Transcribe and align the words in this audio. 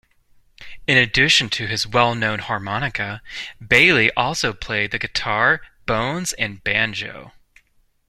In 0.87 0.97
addition 0.97 1.47
to 1.51 1.67
his 1.67 1.85
well-known 1.85 2.39
harmonica, 2.39 3.21
Bailey 3.63 4.11
also 4.17 4.51
played 4.51 4.89
the 4.89 4.97
guitar, 4.97 5.61
bones, 5.85 6.33
and 6.33 6.63
banjo. 6.63 7.33